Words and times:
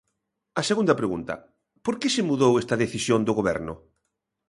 A 0.59 0.61
segunda 0.69 0.99
pregunta: 0.99 1.33
¿por 1.85 1.95
que 1.99 2.09
se 2.15 2.25
mudou 2.29 2.53
esta 2.61 2.79
decisión 2.83 3.19
do 3.23 3.37
Goberno? 3.39 3.73